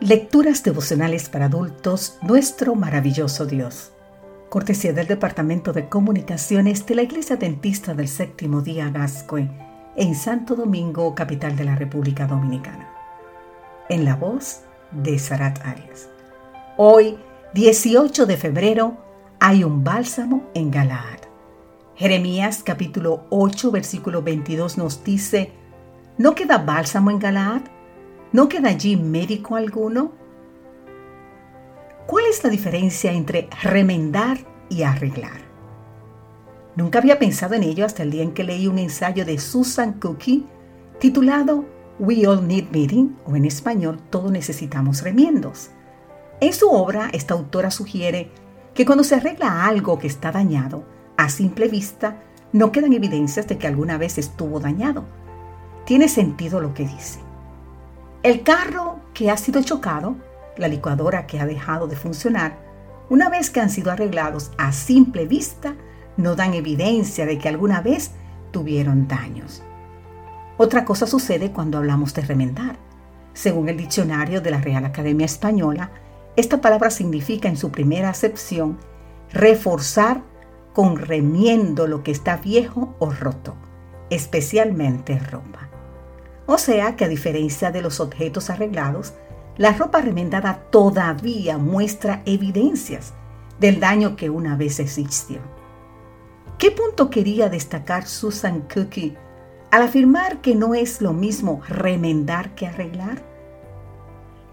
Lecturas 0.00 0.62
devocionales 0.62 1.28
para 1.28 1.44
adultos, 1.44 2.16
nuestro 2.22 2.74
maravilloso 2.74 3.44
Dios. 3.44 3.92
Cortesía 4.48 4.94
del 4.94 5.06
Departamento 5.06 5.74
de 5.74 5.90
Comunicaciones 5.90 6.86
de 6.86 6.94
la 6.94 7.02
Iglesia 7.02 7.36
Dentista 7.36 7.92
del 7.92 8.08
Séptimo 8.08 8.62
Día 8.62 8.88
Gascue, 8.88 9.50
en 9.96 10.14
Santo 10.14 10.56
Domingo, 10.56 11.14
capital 11.14 11.54
de 11.54 11.64
la 11.64 11.76
República 11.76 12.26
Dominicana. 12.26 12.88
En 13.90 14.06
la 14.06 14.16
voz 14.16 14.62
de 14.90 15.18
Sarat 15.18 15.58
Arias. 15.66 16.08
Hoy, 16.78 17.18
18 17.52 18.24
de 18.24 18.38
febrero, 18.38 18.96
hay 19.38 19.64
un 19.64 19.84
bálsamo 19.84 20.48
en 20.54 20.70
Galaad. 20.70 21.20
Jeremías 21.94 22.62
capítulo 22.64 23.26
8, 23.28 23.70
versículo 23.70 24.22
22 24.22 24.78
nos 24.78 25.04
dice, 25.04 25.52
¿no 26.16 26.34
queda 26.34 26.56
bálsamo 26.56 27.10
en 27.10 27.18
Galaad? 27.18 27.79
¿No 28.32 28.48
queda 28.48 28.68
allí 28.68 28.96
médico 28.96 29.56
alguno? 29.56 30.12
¿Cuál 32.06 32.26
es 32.26 32.44
la 32.44 32.50
diferencia 32.50 33.12
entre 33.12 33.48
remendar 33.62 34.38
y 34.68 34.84
arreglar? 34.84 35.40
Nunca 36.76 37.00
había 37.00 37.18
pensado 37.18 37.54
en 37.54 37.64
ello 37.64 37.84
hasta 37.84 38.04
el 38.04 38.12
día 38.12 38.22
en 38.22 38.32
que 38.32 38.44
leí 38.44 38.68
un 38.68 38.78
ensayo 38.78 39.24
de 39.24 39.38
Susan 39.38 39.94
Cookie 39.94 40.46
titulado 41.00 41.64
We 41.98 42.24
All 42.28 42.46
Need 42.46 42.70
Meeting, 42.70 43.16
o 43.26 43.34
en 43.34 43.46
español, 43.46 44.00
Todos 44.10 44.30
necesitamos 44.30 45.02
remiendos. 45.02 45.70
En 46.40 46.52
su 46.52 46.70
obra, 46.70 47.10
esta 47.12 47.34
autora 47.34 47.72
sugiere 47.72 48.30
que 48.74 48.86
cuando 48.86 49.02
se 49.02 49.16
arregla 49.16 49.66
algo 49.66 49.98
que 49.98 50.06
está 50.06 50.30
dañado, 50.30 50.84
a 51.16 51.28
simple 51.28 51.66
vista, 51.66 52.22
no 52.52 52.70
quedan 52.70 52.92
evidencias 52.92 53.48
de 53.48 53.58
que 53.58 53.66
alguna 53.66 53.98
vez 53.98 54.18
estuvo 54.18 54.60
dañado. 54.60 55.04
Tiene 55.84 56.08
sentido 56.08 56.60
lo 56.60 56.74
que 56.74 56.86
dice. 56.86 57.29
El 58.22 58.42
carro 58.42 59.00
que 59.14 59.30
ha 59.30 59.36
sido 59.38 59.62
chocado, 59.62 60.14
la 60.58 60.68
licuadora 60.68 61.26
que 61.26 61.40
ha 61.40 61.46
dejado 61.46 61.86
de 61.86 61.96
funcionar, 61.96 62.58
una 63.08 63.30
vez 63.30 63.48
que 63.48 63.60
han 63.60 63.70
sido 63.70 63.90
arreglados 63.90 64.50
a 64.58 64.72
simple 64.72 65.26
vista, 65.26 65.74
no 66.18 66.36
dan 66.36 66.52
evidencia 66.52 67.24
de 67.24 67.38
que 67.38 67.48
alguna 67.48 67.80
vez 67.80 68.10
tuvieron 68.50 69.08
daños. 69.08 69.62
Otra 70.58 70.84
cosa 70.84 71.06
sucede 71.06 71.50
cuando 71.50 71.78
hablamos 71.78 72.12
de 72.12 72.20
remendar. 72.20 72.76
Según 73.32 73.70
el 73.70 73.78
diccionario 73.78 74.42
de 74.42 74.50
la 74.50 74.60
Real 74.60 74.84
Academia 74.84 75.24
Española, 75.24 75.90
esta 76.36 76.60
palabra 76.60 76.90
significa 76.90 77.48
en 77.48 77.56
su 77.56 77.72
primera 77.72 78.10
acepción 78.10 78.76
reforzar 79.32 80.20
con 80.74 80.96
remiendo 80.96 81.86
lo 81.86 82.02
que 82.02 82.10
está 82.10 82.36
viejo 82.36 82.94
o 82.98 83.08
roto, 83.08 83.54
especialmente 84.10 85.18
ropa. 85.18 85.69
O 86.52 86.58
sea 86.58 86.96
que 86.96 87.04
a 87.04 87.08
diferencia 87.08 87.70
de 87.70 87.80
los 87.80 88.00
objetos 88.00 88.50
arreglados, 88.50 89.12
la 89.56 89.72
ropa 89.72 90.00
remendada 90.00 90.64
todavía 90.72 91.58
muestra 91.58 92.22
evidencias 92.26 93.12
del 93.60 93.78
daño 93.78 94.16
que 94.16 94.30
una 94.30 94.56
vez 94.56 94.80
existió. 94.80 95.38
¿Qué 96.58 96.72
punto 96.72 97.08
quería 97.08 97.48
destacar 97.48 98.04
Susan 98.04 98.62
Cookie 98.62 99.16
al 99.70 99.82
afirmar 99.82 100.40
que 100.40 100.56
no 100.56 100.74
es 100.74 101.00
lo 101.00 101.12
mismo 101.12 101.60
remendar 101.68 102.56
que 102.56 102.66
arreglar? 102.66 103.22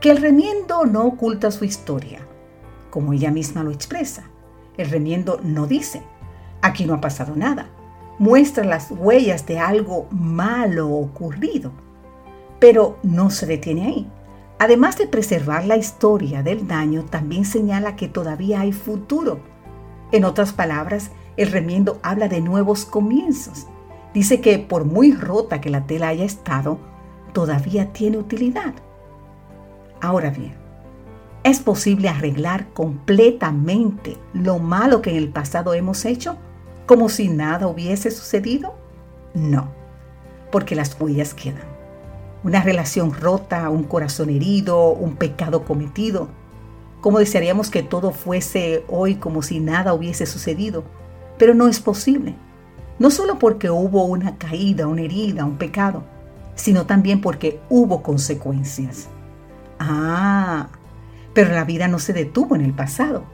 Que 0.00 0.12
el 0.12 0.22
remiendo 0.22 0.86
no 0.86 1.04
oculta 1.04 1.50
su 1.50 1.66
historia, 1.66 2.26
como 2.88 3.12
ella 3.12 3.30
misma 3.30 3.64
lo 3.64 3.70
expresa. 3.70 4.30
El 4.78 4.88
remiendo 4.88 5.40
no 5.42 5.66
dice, 5.66 6.02
aquí 6.62 6.86
no 6.86 6.94
ha 6.94 7.02
pasado 7.02 7.36
nada, 7.36 7.68
muestra 8.22 8.62
las 8.62 8.92
huellas 8.92 9.46
de 9.46 9.58
algo 9.58 10.06
malo 10.12 10.88
ocurrido, 10.88 11.72
pero 12.60 12.96
no 13.02 13.30
se 13.30 13.46
detiene 13.46 13.86
ahí. 13.86 14.08
Además 14.60 14.96
de 14.96 15.08
preservar 15.08 15.64
la 15.66 15.76
historia 15.76 16.44
del 16.44 16.68
daño, 16.68 17.04
también 17.04 17.44
señala 17.44 17.96
que 17.96 18.06
todavía 18.06 18.60
hay 18.60 18.70
futuro. 18.70 19.40
En 20.12 20.24
otras 20.24 20.52
palabras, 20.52 21.10
el 21.36 21.50
remiendo 21.50 21.98
habla 22.04 22.28
de 22.28 22.40
nuevos 22.40 22.84
comienzos. 22.84 23.66
Dice 24.14 24.40
que 24.40 24.56
por 24.60 24.84
muy 24.84 25.10
rota 25.10 25.60
que 25.60 25.70
la 25.70 25.88
tela 25.88 26.06
haya 26.06 26.24
estado, 26.24 26.78
todavía 27.32 27.92
tiene 27.92 28.18
utilidad. 28.18 28.72
Ahora 30.00 30.30
bien, 30.30 30.54
¿es 31.42 31.58
posible 31.58 32.08
arreglar 32.08 32.68
completamente 32.72 34.16
lo 34.32 34.60
malo 34.60 35.02
que 35.02 35.10
en 35.10 35.16
el 35.16 35.30
pasado 35.30 35.74
hemos 35.74 36.04
hecho? 36.04 36.38
Como 36.92 37.08
si 37.08 37.30
nada 37.30 37.68
hubiese 37.68 38.10
sucedido? 38.10 38.74
No, 39.32 39.70
porque 40.50 40.74
las 40.74 40.94
huellas 41.00 41.32
quedan. 41.32 41.64
Una 42.44 42.62
relación 42.62 43.14
rota, 43.14 43.70
un 43.70 43.84
corazón 43.84 44.28
herido, 44.28 44.90
un 44.90 45.16
pecado 45.16 45.64
cometido. 45.64 46.28
Como 47.00 47.18
desearíamos 47.18 47.70
que 47.70 47.82
todo 47.82 48.10
fuese 48.10 48.84
hoy 48.88 49.14
como 49.14 49.40
si 49.40 49.58
nada 49.58 49.94
hubiese 49.94 50.26
sucedido, 50.26 50.84
pero 51.38 51.54
no 51.54 51.66
es 51.66 51.80
posible. 51.80 52.34
No 52.98 53.10
solo 53.10 53.38
porque 53.38 53.70
hubo 53.70 54.04
una 54.04 54.36
caída, 54.36 54.86
una 54.86 55.00
herida, 55.00 55.46
un 55.46 55.56
pecado, 55.56 56.02
sino 56.56 56.84
también 56.84 57.22
porque 57.22 57.58
hubo 57.70 58.02
consecuencias. 58.02 59.08
Ah, 59.78 60.68
pero 61.32 61.54
la 61.54 61.64
vida 61.64 61.88
no 61.88 61.98
se 61.98 62.12
detuvo 62.12 62.54
en 62.54 62.60
el 62.60 62.74
pasado. 62.74 63.24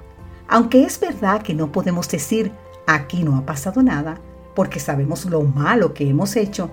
Aunque 0.47 0.85
es 0.85 1.01
verdad 1.01 1.43
que 1.43 1.55
no 1.55 1.73
podemos 1.73 2.09
decir 2.09 2.53
aquí 2.89 3.23
no 3.23 3.37
ha 3.37 3.45
pasado 3.45 3.83
nada, 3.83 4.19
porque 4.55 4.81
sabemos 4.81 5.27
lo 5.27 5.43
malo 5.43 5.95
que 5.95 6.09
hemos 6.09 6.35
hecho, 6.37 6.71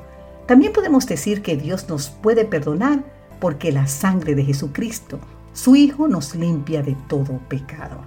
también 0.47 0.71
podemos 0.73 1.05
decir 1.05 1.41
que 1.41 1.57
Dios 1.57 1.89
nos 1.89 2.09
puede 2.09 2.45
perdonar 2.45 3.03
porque 3.39 3.71
la 3.71 3.85
sangre 3.85 4.33
de 4.33 4.45
Jesucristo, 4.45 5.19
su 5.53 5.75
Hijo, 5.75 6.07
nos 6.07 6.33
limpia 6.33 6.81
de 6.81 6.95
todo 7.07 7.39
pecado. 7.49 7.97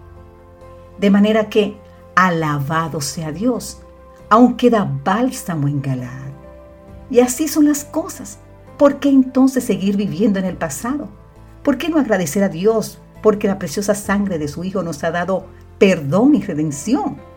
De 0.98 1.10
manera 1.10 1.48
que, 1.50 1.76
alabado 2.16 3.00
sea 3.00 3.30
Dios, 3.30 3.82
aún 4.30 4.56
queda 4.56 4.90
bálsamo 5.04 5.68
en 5.68 5.82
Galaad. 5.82 6.32
Y 7.10 7.20
así 7.20 7.46
son 7.46 7.66
las 7.66 7.84
cosas. 7.84 8.38
¿Por 8.78 9.00
qué 9.00 9.10
entonces 9.10 9.64
seguir 9.64 9.96
viviendo 9.96 10.38
en 10.38 10.44
el 10.46 10.56
pasado? 10.56 11.08
¿Por 11.62 11.76
qué 11.76 11.88
no 11.88 11.98
agradecer 11.98 12.42
a 12.42 12.48
Dios 12.48 12.98
porque 13.22 13.48
la 13.48 13.58
preciosa 13.58 13.94
sangre 13.94 14.38
de 14.38 14.48
su 14.48 14.64
Hijo 14.64 14.82
nos 14.82 15.04
ha 15.04 15.10
dado 15.10 15.46
perdón 15.78 16.34
y 16.34 16.42
redención? 16.42 17.27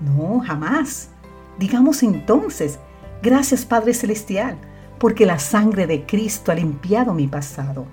No, 0.00 0.40
jamás. 0.40 1.10
Digamos 1.58 2.02
entonces, 2.02 2.78
gracias 3.22 3.64
Padre 3.64 3.94
Celestial, 3.94 4.56
porque 4.98 5.26
la 5.26 5.38
sangre 5.38 5.86
de 5.86 6.06
Cristo 6.06 6.52
ha 6.52 6.54
limpiado 6.54 7.12
mi 7.12 7.26
pasado 7.26 7.86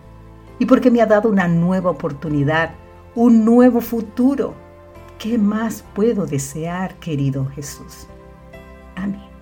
y 0.59 0.65
porque 0.65 0.91
me 0.91 1.01
ha 1.01 1.05
dado 1.05 1.29
una 1.29 1.47
nueva 1.47 1.91
oportunidad, 1.91 2.71
un 3.15 3.45
nuevo 3.45 3.81
futuro. 3.81 4.53
¿Qué 5.19 5.37
más 5.37 5.83
puedo 5.93 6.25
desear, 6.25 6.95
querido 6.95 7.47
Jesús? 7.47 8.07
Amén. 8.95 9.36